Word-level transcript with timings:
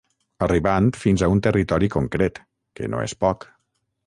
Arribant 0.45 0.87
fins 1.03 1.23
a 1.23 1.29
un 1.33 1.43
territori 1.49 1.91
concret, 1.97 2.43
que 2.81 2.89
no 2.97 3.05
és 3.11 3.17
poc. 3.27 3.49